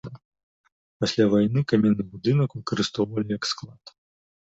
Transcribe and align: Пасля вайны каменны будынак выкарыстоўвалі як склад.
Пасля 1.03 1.27
вайны 1.35 1.59
каменны 1.73 2.03
будынак 2.17 2.49
выкарыстоўвалі 2.59 3.27
як 3.41 3.53
склад. 3.55 3.99